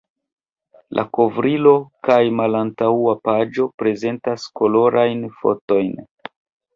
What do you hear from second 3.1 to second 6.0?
paĝo prezentas kolorajn fotojn.